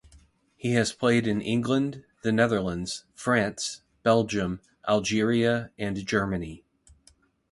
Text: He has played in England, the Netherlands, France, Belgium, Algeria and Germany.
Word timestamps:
He 0.55 0.71
has 0.73 0.93
played 0.93 1.27
in 1.27 1.41
England, 1.41 2.03
the 2.23 2.31
Netherlands, 2.31 3.05
France, 3.13 3.83
Belgium, 4.01 4.59
Algeria 4.89 5.69
and 5.77 6.03
Germany. 6.07 6.63